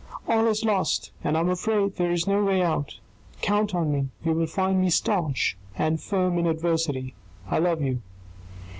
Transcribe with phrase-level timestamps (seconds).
[0.27, 2.97] All is lost, and I am afraid there is no way out;
[3.43, 7.13] count on me; you will find me staunch and firm in adversity.
[7.47, 8.01] I love you."